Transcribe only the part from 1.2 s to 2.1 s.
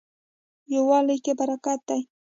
کې برکت دی